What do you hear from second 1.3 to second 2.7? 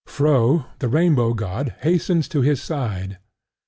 god, hastens to his